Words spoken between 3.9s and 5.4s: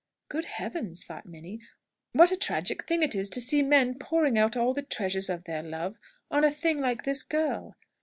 pouring out all the treasures